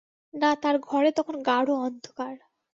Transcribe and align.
না 0.33 0.49
তার 0.55 0.75
ঘরে 0.81 1.09
তখন 1.11 1.35
গাঢ় 1.43 1.71
অন্ধকার। 1.79 2.35